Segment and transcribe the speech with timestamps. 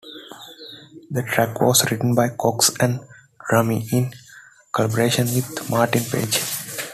[1.11, 3.01] The track was written by Cox and
[3.51, 4.11] Drummie in
[4.73, 6.41] collaboration with Martin Page.